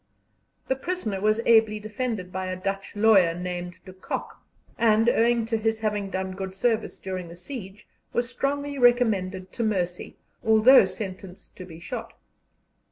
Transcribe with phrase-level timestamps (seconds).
[0.65, 4.35] The prisoner was ably defended by a Dutch lawyer named De Koch,
[4.75, 9.61] and, owing to his having done good service during the siege, was strongly recommended to
[9.63, 12.13] mercy, although sentenced to be shot.